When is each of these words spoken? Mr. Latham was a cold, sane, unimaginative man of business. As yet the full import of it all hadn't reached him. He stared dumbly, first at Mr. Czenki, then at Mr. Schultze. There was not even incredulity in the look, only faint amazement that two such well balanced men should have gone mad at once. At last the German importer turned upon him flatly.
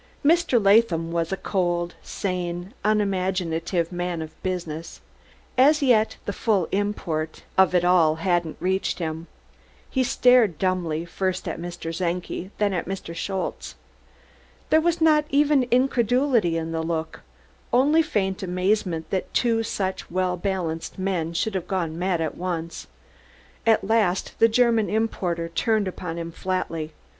Mr. 0.25 0.59
Latham 0.59 1.11
was 1.11 1.31
a 1.31 1.37
cold, 1.37 1.93
sane, 2.01 2.73
unimaginative 2.83 3.91
man 3.91 4.19
of 4.23 4.33
business. 4.41 4.99
As 5.59 5.83
yet 5.83 6.17
the 6.25 6.33
full 6.33 6.67
import 6.71 7.43
of 7.55 7.75
it 7.75 7.85
all 7.85 8.15
hadn't 8.15 8.57
reached 8.59 8.97
him. 8.97 9.27
He 9.91 10.03
stared 10.03 10.57
dumbly, 10.57 11.05
first 11.05 11.47
at 11.47 11.59
Mr. 11.59 11.95
Czenki, 11.95 12.49
then 12.57 12.73
at 12.73 12.87
Mr. 12.87 13.13
Schultze. 13.15 13.75
There 14.71 14.81
was 14.81 15.01
not 15.01 15.25
even 15.29 15.67
incredulity 15.69 16.57
in 16.57 16.71
the 16.71 16.81
look, 16.81 17.19
only 17.71 18.01
faint 18.01 18.41
amazement 18.41 19.07
that 19.11 19.31
two 19.35 19.61
such 19.61 20.09
well 20.09 20.35
balanced 20.35 20.97
men 20.97 21.33
should 21.35 21.53
have 21.53 21.67
gone 21.67 21.99
mad 21.99 22.21
at 22.21 22.35
once. 22.35 22.87
At 23.67 23.83
last 23.87 24.33
the 24.39 24.49
German 24.49 24.89
importer 24.89 25.47
turned 25.49 25.87
upon 25.87 26.17
him 26.17 26.31
flatly. 26.31 26.91